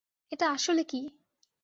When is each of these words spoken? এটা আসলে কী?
এটা 0.31 0.45
আসলে 0.51 0.83
কী? 0.83 0.99